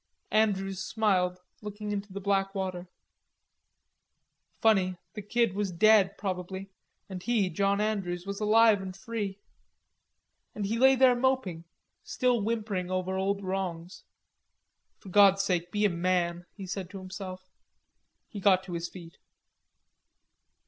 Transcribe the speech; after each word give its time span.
Andrews 0.31 0.83
smiled, 0.83 1.37
looking 1.61 1.91
into 1.91 2.11
the 2.11 2.19
black 2.19 2.55
water. 2.55 2.87
Funny, 4.59 4.97
the 5.13 5.21
Kid 5.21 5.53
was 5.53 5.71
dead, 5.71 6.17
probably, 6.17 6.71
and 7.07 7.21
he, 7.21 7.51
John 7.51 7.79
Andrews, 7.79 8.25
was 8.25 8.39
alive 8.39 8.81
and 8.81 8.97
free. 8.97 9.37
And 10.55 10.65
he 10.65 10.79
lay 10.79 10.95
there 10.95 11.15
moping, 11.15 11.65
still 12.03 12.41
whimpering 12.41 12.89
over 12.89 13.15
old 13.15 13.43
wrongs. 13.43 14.03
"For 14.97 15.09
God's 15.09 15.43
sake 15.43 15.71
be 15.71 15.85
a 15.85 15.89
man!" 15.91 16.47
he 16.55 16.65
said 16.65 16.89
to 16.89 16.97
himself. 16.97 17.51
He 18.27 18.39
got 18.39 18.63
to 18.63 18.73
his 18.73 18.89
feet. 18.89 19.19